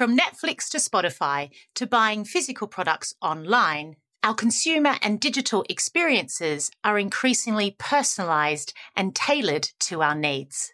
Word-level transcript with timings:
From 0.00 0.16
Netflix 0.16 0.70
to 0.70 0.78
Spotify 0.78 1.50
to 1.74 1.86
buying 1.86 2.24
physical 2.24 2.66
products 2.66 3.14
online, 3.20 3.96
our 4.22 4.32
consumer 4.32 4.94
and 5.02 5.20
digital 5.20 5.62
experiences 5.68 6.70
are 6.82 6.98
increasingly 6.98 7.76
personalized 7.78 8.72
and 8.96 9.14
tailored 9.14 9.68
to 9.80 10.00
our 10.00 10.14
needs. 10.14 10.72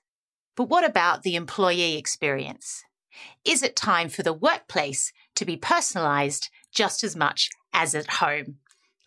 But 0.54 0.68
what 0.68 0.84
about 0.84 1.24
the 1.24 1.34
employee 1.34 1.96
experience? 1.96 2.84
Is 3.44 3.64
it 3.64 3.74
time 3.74 4.10
for 4.10 4.22
the 4.22 4.32
workplace 4.32 5.12
to 5.34 5.44
be 5.44 5.56
personalized 5.56 6.48
just 6.72 7.02
as 7.02 7.16
much 7.16 7.50
as 7.72 7.96
at 7.96 8.08
home? 8.08 8.58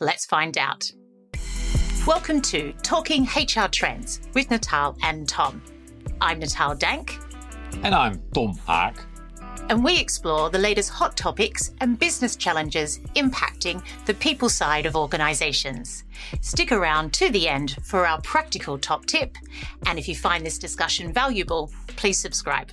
Let's 0.01 0.25
find 0.25 0.57
out. 0.57 0.91
Welcome 2.05 2.41
to 2.41 2.73
Talking 2.83 3.23
HR 3.23 3.69
Trends 3.71 4.19
with 4.33 4.51
Natal 4.51 4.97
and 5.01 5.29
Tom. 5.29 5.63
I'm 6.19 6.39
Natal 6.39 6.75
Dank. 6.75 7.17
And 7.83 7.95
I'm 7.95 8.21
Tom 8.33 8.57
Haak. 8.67 9.05
And 9.69 9.83
we 9.83 9.99
explore 9.99 10.49
the 10.49 10.57
latest 10.57 10.89
hot 10.89 11.15
topics 11.15 11.71
and 11.79 11.99
business 11.99 12.35
challenges 12.35 12.97
impacting 13.15 13.83
the 14.07 14.15
people 14.15 14.49
side 14.49 14.87
of 14.87 14.95
organizations. 14.95 16.05
Stick 16.41 16.71
around 16.71 17.13
to 17.13 17.29
the 17.29 17.47
end 17.47 17.77
for 17.83 18.07
our 18.07 18.19
practical 18.21 18.79
top 18.79 19.05
tip. 19.05 19.37
And 19.85 19.99
if 19.99 20.07
you 20.07 20.15
find 20.15 20.43
this 20.43 20.57
discussion 20.57 21.13
valuable, 21.13 21.71
please 21.85 22.17
subscribe. 22.17 22.71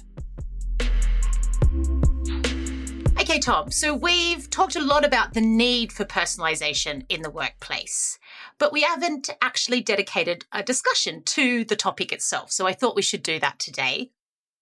Okay, 3.20 3.40
Tom, 3.40 3.70
so 3.70 3.94
we've 3.94 4.48
talked 4.48 4.76
a 4.76 4.82
lot 4.82 5.04
about 5.04 5.34
the 5.34 5.40
need 5.42 5.92
for 5.92 6.06
personalization 6.06 7.04
in 7.10 7.20
the 7.20 7.30
workplace, 7.30 8.18
but 8.56 8.72
we 8.72 8.82
haven't 8.82 9.28
actually 9.42 9.82
dedicated 9.82 10.46
a 10.52 10.62
discussion 10.62 11.22
to 11.24 11.64
the 11.64 11.76
topic 11.76 12.10
itself. 12.10 12.52
So 12.52 12.66
I 12.66 12.72
thought 12.72 12.96
we 12.96 13.02
should 13.02 13.22
do 13.22 13.38
that 13.40 13.58
today. 13.58 14.12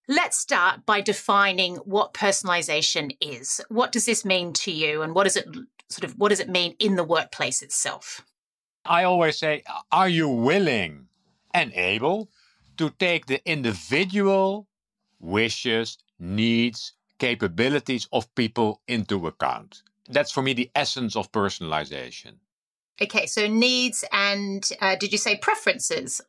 Let's 0.09 0.37
start 0.37 0.85
by 0.85 1.01
defining 1.01 1.77
what 1.77 2.13
personalization 2.13 3.17
is. 3.21 3.61
What 3.69 3.93
does 3.93 4.07
this 4.07 4.25
mean 4.25 4.53
to 4.55 4.71
you 4.71 5.03
and 5.03 5.15
what 5.15 5.25
does 5.25 5.37
it 5.37 5.47
sort 5.89 6.05
of 6.05 6.19
what 6.19 6.29
does 6.29 6.41
it 6.41 6.49
mean 6.49 6.75
in 6.79 6.97
the 6.97 7.05
workplace 7.05 7.63
itself? 7.63 8.25
I 8.85 9.05
always 9.05 9.39
say, 9.39 9.63
are 9.91 10.09
you 10.09 10.29
willing 10.29 11.09
and 11.55 11.73
able 11.75 12.29
to 12.77 12.91
take 12.91 13.27
the 13.27 13.41
individual 13.49 14.67
wishes, 15.21 15.99
needs, 16.19 16.93
capabilities 17.19 18.09
of 18.13 18.33
people 18.35 18.81
into 18.89 19.27
account. 19.27 19.83
That's 20.09 20.31
for 20.31 20.43
me 20.43 20.53
the 20.53 20.71
essence 20.75 21.17
of 21.17 21.33
personalization. 21.33 22.35
Okay, 23.01 23.27
so 23.27 23.47
needs 23.47 24.05
and 24.13 24.69
uh, 24.81 24.97
did 24.97 25.11
you 25.13 25.19
say 25.19 25.37
preferences? 25.37 26.21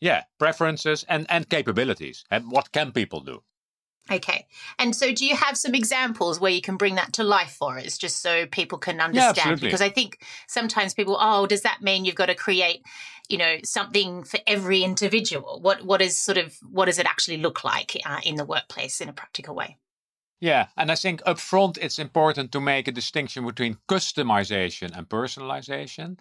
Yeah, 0.00 0.24
preferences 0.38 1.04
and, 1.08 1.26
and 1.28 1.48
capabilities. 1.48 2.24
And 2.30 2.50
what 2.50 2.72
can 2.72 2.92
people 2.92 3.20
do? 3.20 3.42
Okay. 4.10 4.46
And 4.78 4.94
so 4.94 5.12
do 5.12 5.26
you 5.26 5.36
have 5.36 5.56
some 5.56 5.74
examples 5.74 6.40
where 6.40 6.50
you 6.50 6.62
can 6.62 6.76
bring 6.76 6.94
that 6.94 7.12
to 7.14 7.24
life 7.24 7.50
for 7.58 7.78
us 7.78 7.98
just 7.98 8.22
so 8.22 8.46
people 8.46 8.78
can 8.78 9.00
understand? 9.00 9.60
Yeah, 9.60 9.66
because 9.66 9.82
I 9.82 9.90
think 9.90 10.24
sometimes 10.46 10.94
people, 10.94 11.16
oh, 11.20 11.46
does 11.46 11.62
that 11.62 11.82
mean 11.82 12.04
you've 12.04 12.14
got 12.14 12.26
to 12.26 12.34
create, 12.34 12.84
you 13.28 13.36
know, 13.36 13.56
something 13.64 14.24
for 14.24 14.40
every 14.46 14.82
individual? 14.82 15.60
What 15.60 15.84
what 15.84 16.00
is 16.00 16.16
sort 16.16 16.38
of 16.38 16.56
what 16.70 16.86
does 16.86 16.98
it 16.98 17.06
actually 17.06 17.38
look 17.38 17.64
like 17.64 17.96
uh, 18.06 18.20
in 18.24 18.36
the 18.36 18.46
workplace 18.46 19.00
in 19.00 19.08
a 19.08 19.12
practical 19.12 19.54
way? 19.54 19.76
Yeah, 20.40 20.68
and 20.76 20.90
I 20.90 20.94
think 20.94 21.20
up 21.26 21.38
front 21.38 21.78
it's 21.78 21.98
important 21.98 22.52
to 22.52 22.60
make 22.60 22.88
a 22.88 22.92
distinction 22.92 23.44
between 23.44 23.78
customization 23.88 24.96
and 24.96 25.08
personalization. 25.08 26.18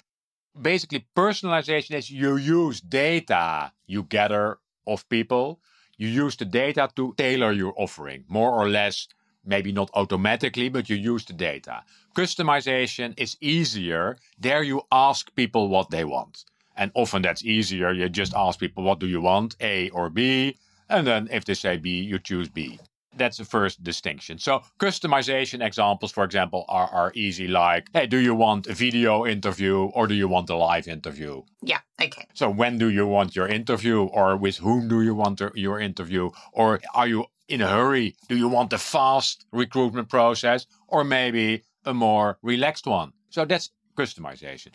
Basically, 0.62 1.06
personalization 1.16 1.96
is 1.96 2.10
you 2.10 2.36
use 2.38 2.82
data 2.82 3.72
you 3.88 4.04
gather 4.04 4.60
of 4.86 5.08
people, 5.10 5.60
you 5.98 6.08
use 6.08 6.36
the 6.36 6.46
data 6.46 6.90
to 6.96 7.14
tailor 7.18 7.52
your 7.52 7.74
offering, 7.78 8.26
more 8.28 8.52
or 8.52 8.70
less, 8.70 9.08
maybe 9.46 9.72
not 9.72 9.90
automatically, 9.94 10.70
but 10.70 10.90
you 10.90 10.96
use 10.96 11.26
the 11.26 11.34
data. 11.34 11.84
Customization 12.16 13.14
is 13.18 13.38
easier. 13.42 14.18
There 14.38 14.64
you 14.64 14.82
ask 14.92 15.34
people 15.36 15.70
what 15.70 15.90
they 15.90 16.04
want. 16.04 16.44
And 16.76 16.92
often 16.94 17.22
that's 17.24 17.44
easier. 17.44 17.92
You 17.92 18.10
just 18.10 18.34
ask 18.36 18.60
people, 18.60 18.84
what 18.84 19.00
do 19.00 19.08
you 19.08 19.22
want, 19.22 19.56
A 19.62 19.90
or 19.90 20.10
B? 20.10 20.58
And 20.90 21.08
then 21.08 21.28
if 21.32 21.46
they 21.46 21.56
say 21.56 21.78
B, 21.78 22.02
you 22.02 22.20
choose 22.20 22.50
B 22.50 22.80
that's 23.18 23.38
the 23.38 23.46
first 23.46 23.84
distinction. 23.84 24.40
So 24.40 24.62
customization 24.80 25.66
examples, 25.66 26.12
for 26.12 26.24
example, 26.24 26.66
are, 26.68 26.88
are 26.88 27.12
easy 27.16 27.48
like, 27.48 27.88
hey, 27.94 28.08
do 28.08 28.18
you 28.18 28.36
want 28.36 28.68
a 28.68 28.74
video 28.74 29.26
interview 29.26 29.86
or 29.94 30.08
do 30.08 30.14
you 30.14 30.28
want 30.28 30.50
a 30.50 30.56
live 30.56 30.88
interview? 30.88 31.42
Yeah, 31.62 31.80
okay. 32.02 32.26
So 32.34 32.50
when 32.50 32.78
do 32.78 32.90
you 32.90 33.08
want 33.08 33.36
your 33.36 33.48
interview 33.48 34.04
or 34.04 34.38
with 34.38 34.58
whom 34.58 34.88
do 34.88 35.02
you 35.02 35.16
want 35.16 35.42
your 35.56 35.80
interview? 35.80 36.30
Or 36.54 36.80
are 36.94 37.08
you 37.08 37.26
in 37.48 37.62
a 37.62 37.68
hurry? 37.68 38.16
Do 38.30 38.38
you 38.38 38.48
want 38.48 38.74
a 38.74 38.78
fast 38.78 39.46
recruitment 39.52 40.10
process 40.10 40.66
or 40.88 41.04
maybe 41.04 41.64
a 41.86 41.94
more 41.94 42.38
relaxed 42.42 42.88
one? 42.88 43.14
So 43.30 43.46
that's 43.46 43.72
customization. 43.98 44.74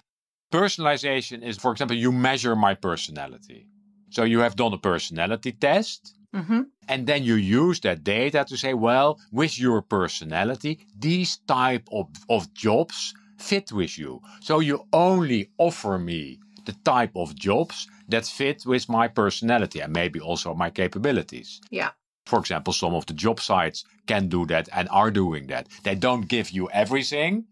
Personalization 0.53 1.43
is, 1.43 1.57
for 1.57 1.73
example, 1.73 1.97
you 1.97 2.13
measure 2.13 2.55
my 2.55 2.75
personality. 2.75 3.67
So 4.11 4.25
you 4.25 4.41
have 4.41 4.57
done 4.57 4.75
a 4.75 4.79
personality 4.79 5.53
test 5.53 6.15
Mm-hmm. 6.35 6.63
And 6.89 7.07
then 7.07 7.23
you 7.23 7.35
use 7.35 7.81
that 7.81 8.05
data 8.05 8.45
to 8.49 8.57
say, 8.57 8.75
well, 8.75 9.21
with 9.33 9.59
your 9.59 9.83
personality, 9.83 10.81
these 10.99 11.39
type 11.47 11.87
of, 11.93 12.09
of 12.29 12.53
jobs 12.55 13.15
fit 13.39 13.73
with 13.73 13.99
you. 13.99 14.21
So 14.41 14.61
you 14.61 14.87
only 14.93 15.51
offer 15.59 15.99
me 15.99 16.39
the 16.65 16.73
type 16.85 17.13
of 17.17 17.35
jobs 17.35 17.87
that 18.09 18.25
fit 18.25 18.65
with 18.65 18.89
my 18.89 19.09
personality 19.09 19.81
and 19.81 19.93
maybe 19.93 20.21
also 20.21 20.55
my 20.55 20.71
capabilities. 20.71 21.61
Yeah. 21.71 21.91
For 22.27 22.39
example, 22.39 22.73
some 22.73 22.95
of 22.95 23.05
the 23.07 23.15
job 23.15 23.41
sites 23.41 23.85
can 24.07 24.29
do 24.29 24.47
that 24.47 24.69
and 24.73 24.89
are 24.91 25.11
doing 25.11 25.49
that. 25.49 25.67
They 25.83 25.97
don't 25.97 26.29
give 26.29 26.51
you 26.51 26.71
everything. 26.71 27.45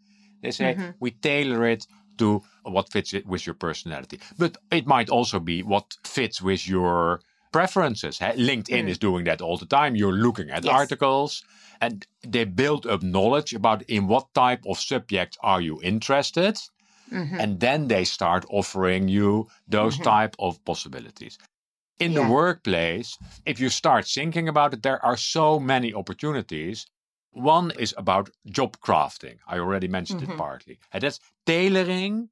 They 0.42 0.52
say, 0.52 0.74
mm-hmm. 0.74 0.90
we 1.00 1.10
tailor 1.10 1.66
it 1.66 1.86
to 2.18 2.42
what 2.62 2.92
fits 2.92 3.12
it 3.12 3.26
with 3.26 3.46
your 3.46 3.54
personality. 3.54 4.20
But 4.38 4.56
it 4.70 4.86
might 4.86 5.10
also 5.10 5.40
be 5.40 5.62
what 5.62 5.96
fits 6.04 6.40
with 6.40 6.68
your 6.68 7.20
preferences. 7.52 8.18
LinkedIn 8.18 8.84
mm. 8.84 8.88
is 8.88 8.98
doing 8.98 9.24
that 9.24 9.40
all 9.40 9.56
the 9.56 9.66
time. 9.66 9.96
You're 9.96 10.12
looking 10.12 10.50
at 10.50 10.64
yes. 10.64 10.74
articles 10.74 11.44
and 11.80 12.06
they 12.26 12.44
build 12.44 12.86
up 12.86 13.02
knowledge 13.02 13.54
about 13.54 13.82
in 13.82 14.06
what 14.06 14.32
type 14.34 14.64
of 14.66 14.78
subject 14.78 15.38
are 15.42 15.60
you 15.60 15.80
interested. 15.82 16.58
Mm-hmm. 17.10 17.40
And 17.40 17.60
then 17.60 17.88
they 17.88 18.04
start 18.04 18.44
offering 18.50 19.08
you 19.08 19.48
those 19.66 19.94
mm-hmm. 19.94 20.04
type 20.04 20.36
of 20.38 20.64
possibilities. 20.64 21.38
In 21.98 22.12
yeah. 22.12 22.22
the 22.22 22.32
workplace, 22.32 23.18
if 23.44 23.58
you 23.60 23.68
start 23.68 24.06
thinking 24.06 24.48
about 24.48 24.74
it, 24.74 24.82
there 24.82 25.04
are 25.04 25.16
so 25.16 25.58
many 25.58 25.92
opportunities. 25.92 26.86
One 27.32 27.72
is 27.72 27.94
about 27.98 28.30
job 28.46 28.78
crafting. 28.80 29.38
I 29.46 29.58
already 29.58 29.88
mentioned 29.88 30.22
mm-hmm. 30.22 30.32
it 30.32 30.38
partly. 30.38 30.78
And 30.92 31.02
that's 31.02 31.20
tailoring 31.46 32.28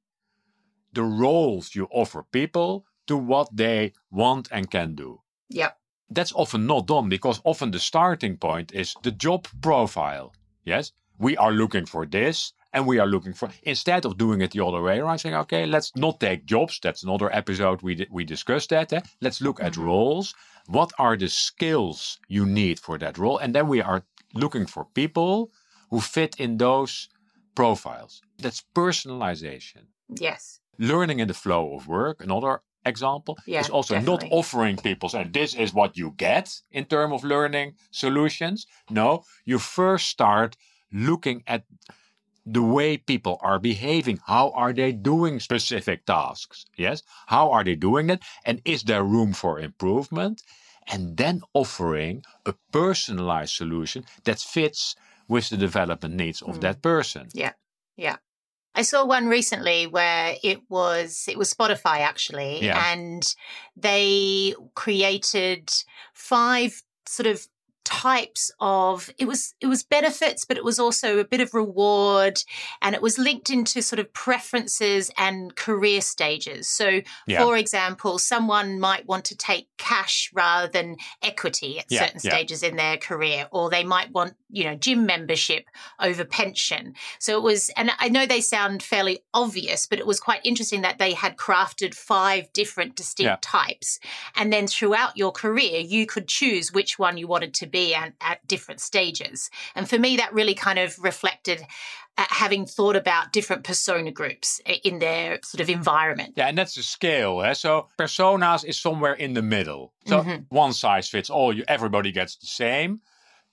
the 0.93 1.03
roles 1.03 1.75
you 1.75 1.87
offer 1.91 2.23
people 2.31 2.85
to 3.09 3.17
what 3.17 3.49
they 3.51 3.91
want 4.11 4.47
and 4.51 4.69
can 4.69 4.93
do. 4.93 5.21
Yeah. 5.49 5.71
That's 6.11 6.33
often 6.33 6.67
not 6.67 6.85
done 6.85 7.09
because 7.09 7.41
often 7.43 7.71
the 7.71 7.79
starting 7.79 8.37
point 8.37 8.71
is 8.71 8.95
the 9.01 9.11
job 9.11 9.47
profile. 9.61 10.33
Yes, 10.63 10.93
we 11.17 11.35
are 11.37 11.51
looking 11.51 11.87
for 11.87 12.05
this 12.05 12.53
and 12.71 12.85
we 12.85 12.99
are 12.99 13.07
looking 13.07 13.33
for 13.33 13.49
instead 13.63 14.05
of 14.05 14.17
doing 14.17 14.41
it 14.41 14.51
the 14.51 14.63
other 14.63 14.81
way 14.83 14.99
around 14.99 15.17
saying 15.17 15.33
okay 15.33 15.65
let's 15.65 15.91
not 15.95 16.19
take 16.19 16.45
jobs 16.45 16.79
that's 16.83 17.01
another 17.01 17.33
episode 17.35 17.81
we 17.81 18.05
we 18.11 18.23
discussed 18.23 18.69
that 18.69 18.93
eh? 18.93 19.01
let's 19.21 19.41
look 19.41 19.59
at 19.59 19.73
mm-hmm. 19.73 19.85
roles 19.85 20.35
what 20.67 20.91
are 20.99 21.17
the 21.17 21.27
skills 21.27 22.19
you 22.27 22.45
need 22.45 22.79
for 22.79 22.99
that 22.99 23.17
role 23.17 23.39
and 23.39 23.55
then 23.55 23.67
we 23.67 23.81
are 23.81 24.03
looking 24.35 24.67
for 24.67 24.85
people 24.93 25.51
who 25.89 25.99
fit 25.99 26.35
in 26.37 26.57
those 26.57 27.09
profiles 27.55 28.21
that's 28.37 28.63
personalization 28.75 29.85
yes 30.19 30.59
learning 30.77 31.19
in 31.19 31.27
the 31.27 31.33
flow 31.33 31.73
of 31.75 31.87
work 31.87 32.23
another 32.23 32.61
example 32.89 33.37
yeah, 33.45 33.61
is 33.61 33.69
also 33.69 33.93
definitely. 33.95 34.29
not 34.29 34.35
offering 34.39 34.75
people 34.77 35.07
saying 35.09 35.31
this 35.31 35.53
is 35.55 35.73
what 35.73 35.95
you 35.95 36.13
get 36.17 36.61
in 36.71 36.85
terms 36.85 37.13
of 37.13 37.23
learning 37.23 37.75
solutions. 37.91 38.67
No, 38.89 39.23
you 39.45 39.59
first 39.59 40.07
start 40.07 40.57
looking 40.91 41.43
at 41.47 41.63
the 42.45 42.63
way 42.63 42.97
people 42.97 43.37
are 43.41 43.59
behaving. 43.59 44.19
How 44.25 44.49
are 44.51 44.73
they 44.73 44.91
doing 44.91 45.39
specific 45.39 46.05
tasks? 46.05 46.65
Yes. 46.75 47.03
How 47.27 47.51
are 47.51 47.63
they 47.63 47.75
doing 47.75 48.09
it? 48.09 48.21
And 48.43 48.61
is 48.65 48.83
there 48.83 49.03
room 49.03 49.33
for 49.33 49.59
improvement? 49.59 50.41
And 50.87 51.17
then 51.17 51.41
offering 51.53 52.23
a 52.45 52.53
personalized 52.71 53.53
solution 53.53 54.05
that 54.23 54.39
fits 54.39 54.95
with 55.27 55.49
the 55.49 55.57
development 55.57 56.15
needs 56.15 56.41
of 56.41 56.57
mm. 56.57 56.61
that 56.61 56.81
person. 56.81 57.29
Yeah. 57.33 57.53
Yeah. 57.95 58.17
I 58.79 58.81
saw 58.81 59.03
one 59.03 59.27
recently 59.27 59.87
where 59.87 60.37
it 60.41 60.61
was 60.69 61.25
it 61.27 61.37
was 61.37 61.53
Spotify 61.53 61.99
actually, 61.99 62.63
yeah. 62.63 62.93
and 62.93 63.35
they 63.75 64.55
created 64.73 65.69
five 66.13 66.81
sort 67.05 67.27
of 67.27 67.45
types 67.89 68.51
of 68.59 69.09
it 69.17 69.25
was 69.25 69.55
it 69.59 69.65
was 69.65 69.81
benefits 69.81 70.45
but 70.45 70.57
it 70.57 70.63
was 70.63 70.77
also 70.77 71.17
a 71.17 71.23
bit 71.23 71.41
of 71.41 71.55
reward 71.55 72.39
and 72.83 72.93
it 72.93 73.01
was 73.01 73.17
linked 73.17 73.49
into 73.49 73.81
sort 73.81 73.97
of 73.97 74.13
preferences 74.13 75.09
and 75.17 75.55
career 75.55 75.99
stages. 75.99 76.67
So 76.67 77.01
yeah. 77.25 77.43
for 77.43 77.57
example 77.57 78.19
someone 78.19 78.79
might 78.79 79.07
want 79.07 79.25
to 79.25 79.35
take 79.35 79.69
cash 79.79 80.29
rather 80.35 80.67
than 80.67 80.97
equity 81.23 81.79
at 81.79 81.85
yeah, 81.89 82.01
certain 82.05 82.21
yeah. 82.23 82.29
stages 82.29 82.61
in 82.61 82.75
their 82.75 82.97
career 82.97 83.47
or 83.51 83.71
they 83.71 83.83
might 83.83 84.11
want 84.11 84.35
you 84.51 84.65
know 84.65 84.75
gym 84.75 85.07
membership 85.07 85.65
over 85.99 86.23
pension. 86.23 86.93
So 87.17 87.37
it 87.37 87.41
was 87.41 87.71
and 87.75 87.89
i 87.97 88.07
know 88.07 88.27
they 88.27 88.41
sound 88.41 88.83
fairly 88.83 89.21
obvious 89.33 89.87
but 89.87 89.97
it 89.97 90.05
was 90.05 90.19
quite 90.19 90.41
interesting 90.43 90.81
that 90.81 90.99
they 90.99 91.13
had 91.13 91.37
crafted 91.37 91.95
five 91.95 92.53
different 92.53 92.95
distinct 92.95 93.41
types. 93.41 93.99
And 94.35 94.53
then 94.53 94.67
throughout 94.67 95.17
your 95.17 95.31
career 95.31 95.79
you 95.79 96.05
could 96.05 96.27
choose 96.27 96.71
which 96.71 96.99
one 96.99 97.17
you 97.17 97.27
wanted 97.27 97.55
to 97.55 97.65
be 97.65 97.78
at, 97.95 98.13
at 98.21 98.47
different 98.47 98.81
stages. 98.81 99.49
And 99.75 99.89
for 99.89 99.99
me, 99.99 100.17
that 100.17 100.33
really 100.33 100.55
kind 100.55 100.79
of 100.79 100.97
reflected 100.99 101.65
uh, 102.19 102.25
having 102.29 102.65
thought 102.65 102.95
about 102.95 103.31
different 103.31 103.63
persona 103.63 104.11
groups 104.11 104.59
in 104.83 104.99
their 104.99 105.39
sort 105.41 105.61
of 105.61 105.69
environment. 105.69 106.33
Yeah, 106.35 106.47
and 106.47 106.57
that's 106.57 106.75
the 106.75 106.83
scale. 106.83 107.41
Eh? 107.41 107.53
So 107.53 107.87
personas 107.97 108.65
is 108.65 108.77
somewhere 108.77 109.13
in 109.13 109.33
the 109.33 109.41
middle. 109.41 109.93
So 110.05 110.21
mm-hmm. 110.21 110.43
one 110.49 110.73
size 110.73 111.07
fits 111.07 111.29
all. 111.29 111.55
You 111.55 111.63
everybody 111.67 112.11
gets 112.11 112.35
the 112.35 112.47
same. 112.47 112.99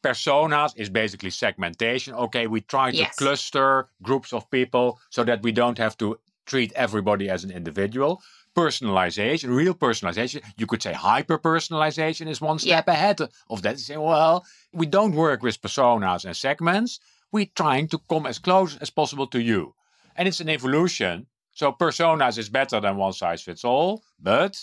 Personas 0.02 0.72
is 0.76 0.90
basically 0.90 1.30
segmentation. 1.30 2.14
Okay, 2.14 2.46
we 2.48 2.60
try 2.60 2.90
to 2.90 2.96
yes. 2.96 3.16
cluster 3.16 3.88
groups 4.02 4.32
of 4.32 4.50
people 4.50 4.98
so 5.10 5.24
that 5.24 5.42
we 5.42 5.52
don't 5.52 5.78
have 5.78 5.96
to 5.98 6.18
treat 6.46 6.72
everybody 6.74 7.28
as 7.28 7.44
an 7.44 7.50
individual 7.50 8.22
personalization, 8.56 9.54
real 9.54 9.74
personalization. 9.74 10.42
You 10.56 10.66
could 10.66 10.82
say 10.82 10.94
hyper 10.94 11.38
personalization 11.38 12.26
is 12.26 12.40
one 12.40 12.58
step 12.58 12.86
yeah. 12.86 12.92
ahead 12.94 13.20
of 13.50 13.62
that. 13.62 13.78
Say, 13.78 13.98
well, 13.98 14.44
we 14.72 14.86
don't 14.86 15.14
work 15.14 15.42
with 15.42 15.60
personas 15.60 16.24
and 16.24 16.34
segments. 16.34 16.98
We're 17.30 17.52
trying 17.54 17.88
to 17.88 17.98
come 18.08 18.26
as 18.26 18.38
close 18.38 18.76
as 18.78 18.88
possible 18.88 19.26
to 19.28 19.40
you. 19.40 19.74
And 20.16 20.26
it's 20.26 20.40
an 20.40 20.48
evolution. 20.48 21.26
So 21.52 21.72
personas 21.72 22.38
is 22.38 22.48
better 22.48 22.80
than 22.80 22.96
one 22.96 23.12
size 23.12 23.42
fits 23.42 23.64
all, 23.64 24.02
but 24.18 24.56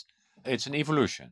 it's 0.44 0.65
an 0.65 0.75
evolution. 0.75 1.31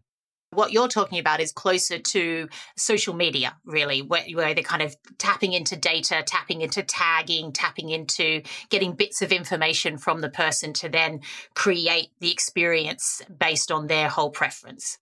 What 0.53 0.73
you're 0.73 0.89
talking 0.89 1.17
about 1.17 1.39
is 1.39 1.53
closer 1.53 1.97
to 1.97 2.49
social 2.75 3.13
media, 3.13 3.55
really, 3.63 4.01
where, 4.01 4.23
where, 4.33 4.53
they're 4.53 4.63
kind 4.63 4.81
of 4.81 4.97
tapping 5.17 5.53
into 5.53 5.77
data, 5.77 6.23
tapping 6.25 6.59
into 6.59 6.83
tagging, 6.83 7.53
tapping 7.53 7.89
into 7.89 8.41
getting 8.69 8.91
bits 8.91 9.21
of 9.21 9.31
information 9.31 9.97
from 9.97 10.19
the 10.19 10.29
person 10.29 10.73
to 10.73 10.89
then 10.89 11.21
create 11.55 12.09
the 12.19 12.31
experience 12.31 13.21
based 13.39 13.71
on 13.71 13.87
their 13.87 14.09
whole 14.09 14.29
preference. 14.29 14.97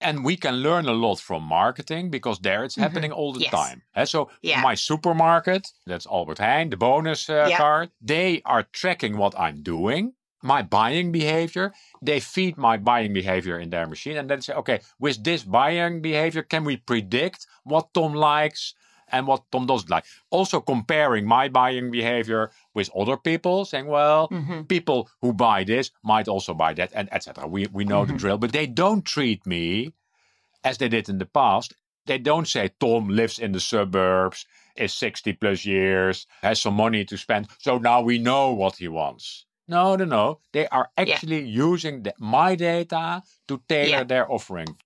And 0.00 0.24
we 0.24 0.36
can 0.36 0.56
learn 0.56 0.86
a 0.86 0.92
lot 0.92 1.20
from 1.20 1.42
marketing 1.42 2.10
because 2.10 2.38
there 2.38 2.64
it's 2.64 2.74
mm-hmm. 2.74 2.82
happening 2.82 3.12
all 3.12 3.34
the 3.34 3.40
yes. 3.40 3.50
time. 3.50 3.82
And 3.94 4.08
so 4.08 4.30
yeah. 4.40 4.62
my 4.62 4.74
supermarket, 4.74 5.68
that's 5.86 6.06
Albert 6.06 6.38
Heijn, 6.38 6.70
the 6.70 6.76
bonus 6.78 7.28
uh, 7.28 7.46
yeah. 7.50 7.58
card, 7.58 7.90
they 8.00 8.40
are 8.46 8.62
tracking 8.72 9.18
what 9.18 9.38
I'm 9.38 9.62
doing 9.62 10.14
my 10.46 10.62
buying 10.62 11.12
behavior. 11.12 11.72
They 12.00 12.20
feed 12.20 12.56
my 12.56 12.76
buying 12.76 13.12
behavior 13.12 13.58
in 13.58 13.70
their 13.70 13.86
machine 13.86 14.16
and 14.16 14.30
then 14.30 14.40
say, 14.40 14.54
okay, 14.54 14.80
with 14.98 15.22
this 15.24 15.42
buying 15.42 16.00
behavior, 16.00 16.42
can 16.42 16.64
we 16.64 16.76
predict 16.76 17.46
what 17.64 17.92
Tom 17.92 18.14
likes 18.14 18.74
and 19.08 19.26
what 19.26 19.44
Tom 19.50 19.66
doesn't 19.66 19.90
like? 19.90 20.04
Also 20.30 20.60
comparing 20.60 21.26
my 21.26 21.48
buying 21.48 21.90
behavior 21.90 22.50
with 22.74 22.90
other 22.96 23.16
people, 23.16 23.64
saying, 23.64 23.86
well, 23.86 24.28
mm-hmm. 24.28 24.62
people 24.62 25.08
who 25.20 25.32
buy 25.32 25.64
this 25.64 25.90
might 26.02 26.28
also 26.28 26.54
buy 26.54 26.74
that, 26.74 26.90
and 26.94 27.12
etc. 27.12 27.46
We 27.46 27.66
we 27.72 27.84
know 27.84 28.02
mm-hmm. 28.02 28.12
the 28.12 28.18
drill, 28.18 28.38
but 28.38 28.52
they 28.52 28.66
don't 28.66 29.04
treat 29.04 29.46
me 29.46 29.92
as 30.64 30.78
they 30.78 30.88
did 30.88 31.08
in 31.08 31.18
the 31.18 31.26
past. 31.26 31.74
They 32.06 32.18
don't 32.18 32.46
say 32.46 32.70
Tom 32.78 33.08
lives 33.08 33.38
in 33.38 33.50
the 33.52 33.60
suburbs, 33.60 34.46
is 34.76 34.94
60 34.94 35.32
plus 35.34 35.64
years, 35.64 36.26
has 36.42 36.60
some 36.60 36.74
money 36.74 37.04
to 37.04 37.16
spend. 37.16 37.48
So 37.58 37.78
now 37.78 38.00
we 38.02 38.18
know 38.18 38.52
what 38.52 38.76
he 38.76 38.86
wants. 38.86 39.45
No, 39.68 39.96
no, 39.96 40.04
no. 40.04 40.38
They 40.52 40.68
are 40.68 40.90
actually 40.96 41.40
yeah. 41.40 41.64
using 41.64 42.02
the, 42.04 42.14
my 42.18 42.54
data 42.54 43.22
to 43.48 43.60
tailor 43.68 43.88
yeah. 43.88 44.04
their 44.04 44.30
offering. 44.30 44.76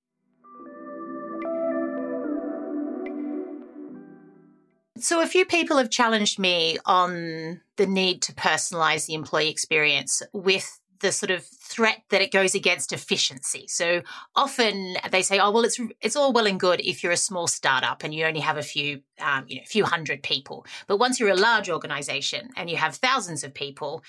So, 4.99 5.23
a 5.23 5.27
few 5.27 5.47
people 5.47 5.79
have 5.79 5.91
challenged 5.91 6.39
me 6.39 6.79
on 6.85 7.61
the 7.77 7.87
need 7.87 8.21
to 8.23 8.35
personalize 8.35 9.07
the 9.07 9.15
employee 9.15 9.49
experience 9.49 10.23
with 10.33 10.80
the 11.01 11.13
sort 11.13 11.31
of 11.31 11.45
threat 11.45 12.03
that 12.11 12.21
it 12.21 12.33
goes 12.33 12.55
against 12.55 12.93
efficiency. 12.93 13.67
So 13.69 14.03
often 14.35 14.97
they 15.11 15.23
say, 15.23 15.39
"Oh, 15.39 15.51
well, 15.51 15.65
it's 15.65 15.81
it's 16.01 16.17
all 16.17 16.33
well 16.33 16.47
and 16.47 16.59
good 16.61 16.81
if 16.81 17.03
you're 17.03 17.13
a 17.13 17.17
small 17.17 17.47
startup 17.47 18.03
and 18.05 18.15
you 18.15 18.25
only 18.25 18.41
have 18.41 18.57
a 18.57 18.63
few, 18.63 19.03
um, 19.21 19.45
you 19.49 19.57
know, 19.57 19.63
a 19.63 19.67
few 19.67 19.85
hundred 19.85 20.23
people. 20.23 20.67
But 20.87 20.99
once 20.99 21.19
you're 21.19 21.31
a 21.31 21.35
large 21.37 21.71
organization 21.71 22.51
and 22.57 22.71
you 22.71 22.77
have 22.77 22.97
thousands 22.97 23.45
of 23.45 23.55
people, 23.55 24.03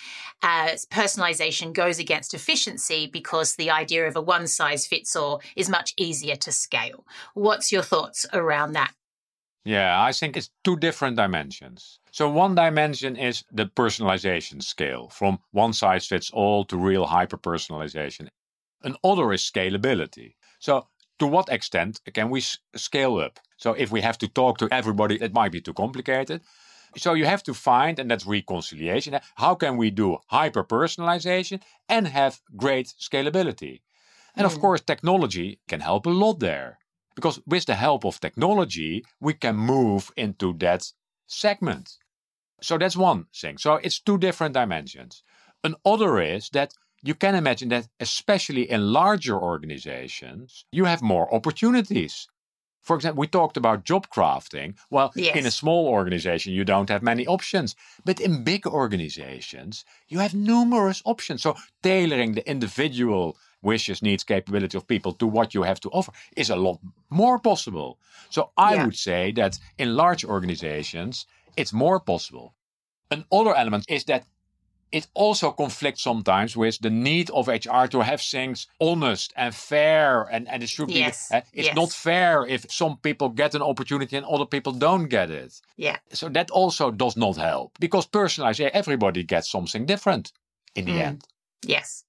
uh, 0.44 0.70
personalization 0.92 1.74
goes 1.74 2.00
against 2.00 2.34
efficiency 2.34 3.08
because 3.12 3.56
the 3.56 3.70
idea 3.72 4.08
of 4.08 4.16
a 4.16 4.22
one 4.22 4.48
size 4.48 4.86
fits 4.88 5.16
all 5.16 5.42
is 5.56 5.70
much 5.70 5.94
easier 5.98 6.36
to 6.38 6.52
scale. 6.52 7.06
What's 7.34 7.72
your 7.72 7.84
thoughts 7.84 8.26
around 8.34 8.74
that? 8.74 8.94
Yeah, 9.64 10.02
I 10.02 10.12
think 10.12 10.36
it's 10.36 10.50
two 10.64 10.76
different 10.76 11.18
dimensions. 11.18 12.00
So, 12.12 12.30
one 12.30 12.56
dimension 12.56 13.16
is 13.16 13.44
the 13.52 13.68
personalization 13.68 14.64
scale 14.64 15.10
from 15.10 15.40
one 15.52 15.74
size 15.74 16.08
fits 16.08 16.32
all 16.32 16.66
to 16.66 16.78
real 16.78 17.06
hyper 17.06 17.38
personalization. 17.38 18.30
Another 18.82 19.32
is 19.34 19.44
scalability. 19.44 20.34
So, 20.60 20.88
to 21.20 21.28
what 21.28 21.50
extent 21.50 22.02
can 22.14 22.32
we 22.32 22.42
scale 22.76 23.18
up? 23.18 23.40
So, 23.58 23.74
if 23.74 23.92
we 23.92 24.02
have 24.02 24.18
to 24.20 24.28
talk 24.28 24.58
to 24.58 24.68
everybody, 24.72 25.22
it 25.22 25.34
might 25.34 25.52
be 25.52 25.62
too 25.62 25.74
complicated. 25.74 26.42
So, 26.98 27.14
you 27.14 27.26
have 27.26 27.44
to 27.44 27.54
find, 27.54 28.00
and 28.00 28.10
that's 28.10 28.26
reconciliation, 28.26 29.20
how 29.36 29.54
can 29.54 29.78
we 29.78 29.92
do 29.92 30.18
hyper 30.28 30.64
personalization 30.64 31.62
and 31.88 32.08
have 32.08 32.42
great 32.58 32.88
scalability? 33.00 33.82
And 34.36 34.48
of 34.48 34.56
hmm. 34.56 34.62
course, 34.62 34.82
technology 34.82 35.60
can 35.68 35.82
help 35.82 36.08
a 36.08 36.10
lot 36.10 36.40
there. 36.40 36.80
Because 37.16 37.42
with 37.46 37.66
the 37.66 37.76
help 37.76 38.06
of 38.06 38.20
technology, 38.20 39.04
we 39.20 39.34
can 39.34 39.56
move 39.56 40.12
into 40.16 40.54
that 40.60 40.92
segment. 41.28 41.98
So 42.62 42.78
that's 42.78 42.96
one 42.96 43.26
thing. 43.36 43.58
So 43.58 43.76
it's 43.76 44.00
two 44.00 44.18
different 44.18 44.54
dimensions. 44.54 45.24
Another 45.64 46.20
is 46.22 46.50
that 46.50 46.74
you 47.04 47.16
can 47.16 47.36
imagine 47.36 47.70
that, 47.70 47.88
especially 48.00 48.70
in 48.70 48.94
larger 48.94 49.38
organizations, 49.38 50.66
you 50.72 50.86
have 50.86 51.02
more 51.02 51.34
opportunities. 51.34 52.28
For 52.82 52.96
example, 52.96 53.22
we 53.22 53.28
talked 53.28 53.58
about 53.58 53.84
job 53.84 54.08
crafting. 54.10 54.76
Well, 54.90 55.12
yes. 55.16 55.36
in 55.36 55.46
a 55.46 55.52
small 55.52 55.88
organization, 55.88 56.54
you 56.54 56.66
don't 56.66 56.90
have 56.90 57.04
many 57.04 57.28
options. 57.28 57.76
But 58.06 58.20
in 58.20 58.44
big 58.44 58.66
organizations, 58.66 59.86
you 60.08 60.20
have 60.20 60.34
numerous 60.34 61.02
options. 61.06 61.44
So 61.44 61.56
tailoring 61.84 62.34
the 62.34 62.50
individual 62.50 63.38
wishes, 63.62 64.02
needs, 64.02 64.24
capability 64.24 64.78
of 64.78 64.88
people 64.88 65.14
to 65.14 65.28
what 65.28 65.54
you 65.54 65.64
have 65.64 65.80
to 65.82 65.90
offer 65.90 66.12
is 66.36 66.50
a 66.50 66.56
lot 66.56 66.80
more 67.10 67.40
possible. 67.40 68.00
So 68.30 68.52
I 68.58 68.76
yeah. 68.76 68.86
would 68.86 68.96
say 68.96 69.32
that 69.34 69.60
in 69.78 69.96
large 69.96 70.26
organizations, 70.26 71.26
it's 71.58 71.74
more 71.74 72.00
possible. 72.00 72.54
Another 73.10 73.56
element 73.56 73.86
is 73.90 74.06
that 74.06 74.26
it 74.92 75.08
also 75.14 75.52
conflicts 75.52 76.02
sometimes 76.02 76.58
with 76.58 76.80
the 76.80 76.90
need 76.90 77.30
of 77.32 77.48
HR 77.48 77.86
to 77.90 78.02
have 78.02 78.22
things 78.22 78.68
honest 78.80 79.34
and 79.36 79.56
fair, 79.56 80.24
and, 80.24 80.48
and 80.50 80.64
it 80.64 80.70
should 80.70 80.88
be. 80.88 80.96
Yes. 80.96 81.32
Uh, 81.32 81.42
it's 81.54 81.68
yes. 81.68 81.76
not 81.76 81.92
fair 81.92 82.46
if 82.46 82.70
some 82.70 82.98
people 82.98 83.30
get 83.30 83.56
an 83.56 83.62
opportunity 83.62 84.18
and 84.18 84.26
other 84.26 84.46
people 84.46 84.74
don't 84.74 85.08
get 85.08 85.32
it. 85.32 85.62
Yeah. 85.78 85.98
So 86.12 86.28
that 86.30 86.52
also 86.52 86.92
does 86.92 87.16
not 87.16 87.38
help 87.38 87.78
because 87.80 88.06
personalized, 88.06 88.60
everybody 88.62 89.24
gets 89.24 89.50
something 89.50 89.86
different 89.86 90.34
in 90.76 90.86
the 90.86 90.92
mm. 90.92 91.02
end. 91.02 91.24
Yes. 91.66 92.04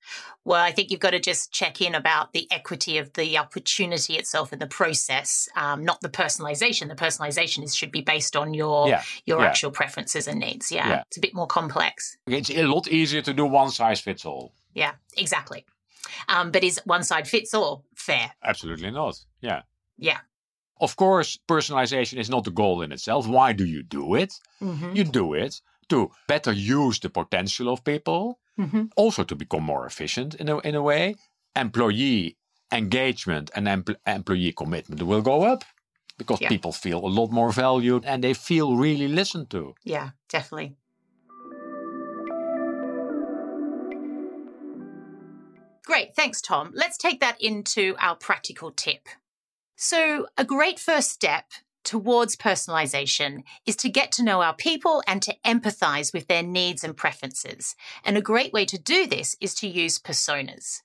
Well, 0.44 0.62
I 0.62 0.72
think 0.72 0.90
you've 0.90 1.00
got 1.00 1.10
to 1.10 1.20
just 1.20 1.52
check 1.52 1.80
in 1.80 1.94
about 1.94 2.32
the 2.32 2.48
equity 2.50 2.98
of 2.98 3.12
the 3.12 3.38
opportunity 3.38 4.14
itself 4.14 4.52
in 4.52 4.58
the 4.58 4.66
process, 4.66 5.48
um, 5.56 5.84
not 5.84 6.00
the 6.00 6.08
personalization. 6.08 6.88
The 6.88 6.94
personalization 6.94 7.62
is, 7.62 7.74
should 7.74 7.92
be 7.92 8.00
based 8.00 8.34
on 8.34 8.54
your 8.54 8.88
yeah. 8.88 9.02
your 9.26 9.40
yeah. 9.40 9.46
actual 9.46 9.70
preferences 9.70 10.26
and 10.26 10.40
needs. 10.40 10.72
Yeah. 10.72 10.88
yeah. 10.88 11.02
It's 11.06 11.18
a 11.18 11.20
bit 11.20 11.34
more 11.34 11.46
complex. 11.46 12.16
It's 12.26 12.50
a 12.50 12.64
lot 12.64 12.88
easier 12.88 13.22
to 13.22 13.32
do 13.32 13.44
one 13.44 13.70
size 13.70 14.00
fits 14.00 14.24
all. 14.24 14.52
Yeah, 14.74 14.92
exactly. 15.16 15.64
Um, 16.28 16.50
but 16.50 16.64
is 16.64 16.80
one 16.84 17.04
size 17.04 17.28
fits 17.28 17.54
all 17.54 17.84
fair? 17.94 18.32
Absolutely 18.42 18.90
not. 18.90 19.18
Yeah. 19.40 19.62
Yeah. 19.98 20.18
Of 20.80 20.96
course, 20.96 21.38
personalization 21.46 22.18
is 22.18 22.28
not 22.28 22.44
the 22.44 22.50
goal 22.50 22.82
in 22.82 22.90
itself. 22.90 23.28
Why 23.28 23.52
do 23.52 23.64
you 23.64 23.84
do 23.84 24.16
it? 24.16 24.34
Mm-hmm. 24.60 24.96
You 24.96 25.04
do 25.04 25.34
it 25.34 25.60
to 25.88 26.10
better 26.28 26.52
use 26.52 27.00
the 27.00 27.10
potential 27.10 27.68
of 27.72 27.84
people 27.84 28.38
Mm-hmm. 28.58 28.84
Also, 28.96 29.24
to 29.24 29.34
become 29.34 29.62
more 29.62 29.86
efficient 29.86 30.34
in 30.34 30.48
a, 30.48 30.58
in 30.58 30.74
a 30.74 30.82
way, 30.82 31.16
employee 31.56 32.36
engagement 32.72 33.50
and 33.54 33.68
em- 33.68 33.84
employee 34.06 34.52
commitment 34.52 35.02
will 35.02 35.22
go 35.22 35.42
up 35.42 35.64
because 36.18 36.40
yeah. 36.40 36.48
people 36.48 36.72
feel 36.72 36.98
a 36.98 37.08
lot 37.08 37.30
more 37.30 37.50
valued 37.52 38.04
and 38.04 38.22
they 38.22 38.34
feel 38.34 38.76
really 38.76 39.08
listened 39.08 39.50
to. 39.50 39.74
Yeah, 39.84 40.10
definitely. 40.28 40.76
Great, 45.84 46.14
thanks, 46.14 46.40
Tom. 46.40 46.70
Let's 46.74 46.96
take 46.96 47.20
that 47.20 47.40
into 47.40 47.96
our 47.98 48.14
practical 48.14 48.70
tip. 48.70 49.08
So, 49.76 50.28
a 50.38 50.44
great 50.44 50.78
first 50.78 51.10
step 51.10 51.46
towards 51.92 52.36
personalization 52.36 53.42
is 53.66 53.76
to 53.76 53.90
get 53.90 54.10
to 54.10 54.24
know 54.24 54.40
our 54.40 54.56
people 54.56 55.02
and 55.06 55.20
to 55.20 55.36
empathize 55.44 56.10
with 56.10 56.26
their 56.26 56.42
needs 56.42 56.82
and 56.82 56.96
preferences. 56.96 57.76
And 58.02 58.16
a 58.16 58.22
great 58.22 58.50
way 58.50 58.64
to 58.64 58.78
do 58.78 59.06
this 59.06 59.36
is 59.42 59.54
to 59.56 59.68
use 59.68 59.98
personas. 59.98 60.80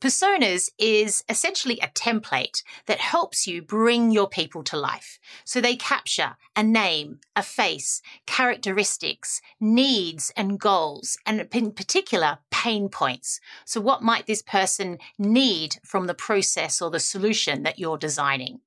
Personas 0.00 0.70
is 0.78 1.24
essentially 1.28 1.80
a 1.80 1.88
template 1.88 2.62
that 2.86 3.00
helps 3.00 3.44
you 3.44 3.60
bring 3.60 4.12
your 4.12 4.28
people 4.28 4.62
to 4.62 4.76
life. 4.76 5.18
So 5.44 5.60
they 5.60 5.74
capture 5.74 6.36
a 6.54 6.62
name, 6.62 7.18
a 7.34 7.42
face, 7.42 8.00
characteristics, 8.24 9.40
needs 9.58 10.32
and 10.36 10.60
goals, 10.60 11.18
and 11.26 11.48
in 11.52 11.72
particular, 11.72 12.38
pain 12.52 12.88
points. 12.88 13.40
So 13.64 13.80
what 13.80 14.00
might 14.00 14.28
this 14.28 14.42
person 14.42 14.98
need 15.18 15.78
from 15.84 16.06
the 16.06 16.14
process 16.14 16.80
or 16.80 16.88
the 16.88 17.00
solution 17.00 17.64
that 17.64 17.80
you're 17.80 17.98
designing? 17.98 18.60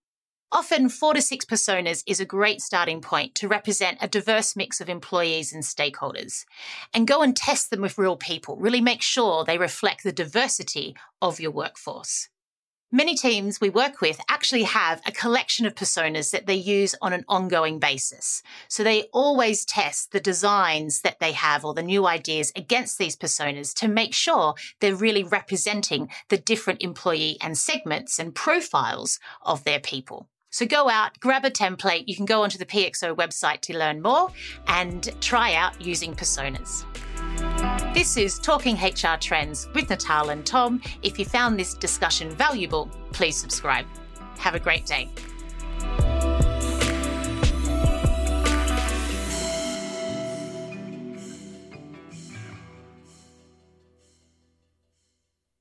Often, 0.55 0.87
four 0.87 1.13
to 1.13 1.21
six 1.21 1.43
personas 1.43 2.01
is 2.07 2.21
a 2.21 2.25
great 2.25 2.61
starting 2.61 3.01
point 3.01 3.35
to 3.35 3.49
represent 3.49 3.97
a 3.99 4.07
diverse 4.07 4.55
mix 4.55 4.79
of 4.79 4.87
employees 4.87 5.51
and 5.51 5.63
stakeholders. 5.63 6.45
And 6.93 7.05
go 7.05 7.21
and 7.21 7.35
test 7.35 7.71
them 7.71 7.81
with 7.81 7.97
real 7.97 8.15
people. 8.15 8.55
Really 8.55 8.79
make 8.79 9.01
sure 9.01 9.43
they 9.43 9.57
reflect 9.57 10.03
the 10.03 10.13
diversity 10.13 10.95
of 11.21 11.41
your 11.41 11.51
workforce. 11.51 12.29
Many 12.89 13.15
teams 13.15 13.59
we 13.59 13.69
work 13.69 13.99
with 13.99 14.21
actually 14.29 14.63
have 14.63 15.01
a 15.05 15.11
collection 15.11 15.65
of 15.65 15.75
personas 15.75 16.31
that 16.31 16.45
they 16.45 16.55
use 16.55 16.95
on 17.01 17.11
an 17.11 17.25
ongoing 17.27 17.77
basis. 17.77 18.41
So 18.69 18.81
they 18.81 19.09
always 19.11 19.65
test 19.65 20.13
the 20.13 20.21
designs 20.21 21.01
that 21.01 21.19
they 21.19 21.33
have 21.33 21.65
or 21.65 21.73
the 21.73 21.83
new 21.83 22.07
ideas 22.07 22.53
against 22.55 22.97
these 22.97 23.17
personas 23.17 23.73
to 23.79 23.89
make 23.89 24.13
sure 24.13 24.55
they're 24.79 24.95
really 24.95 25.23
representing 25.23 26.07
the 26.29 26.37
different 26.37 26.81
employee 26.81 27.37
and 27.41 27.57
segments 27.57 28.19
and 28.19 28.33
profiles 28.33 29.19
of 29.41 29.65
their 29.65 29.81
people. 29.81 30.29
So 30.55 30.65
go 30.65 30.87
out, 30.87 31.19
grab 31.19 31.43
a 31.43 31.51
template. 31.51 32.05
You 32.07 32.15
can 32.15 32.23
go 32.23 32.41
onto 32.41 32.57
the 32.57 32.65
PXO 32.65 33.13
website 33.13 33.59
to 33.59 33.77
learn 33.77 34.01
more 34.01 34.31
and 34.67 35.13
try 35.19 35.53
out 35.53 35.81
using 35.81 36.15
personas. 36.15 36.85
This 37.93 38.15
is 38.15 38.39
Talking 38.39 38.77
HR 38.77 39.17
Trends 39.19 39.67
with 39.75 39.89
Natal 39.89 40.29
and 40.29 40.45
Tom. 40.45 40.81
If 41.01 41.19
you 41.19 41.25
found 41.25 41.59
this 41.59 41.73
discussion 41.73 42.29
valuable, 42.29 42.89
please 43.11 43.35
subscribe. 43.35 43.85
Have 44.37 44.55
a 44.55 44.59
great 44.61 44.85
day. 44.85 45.09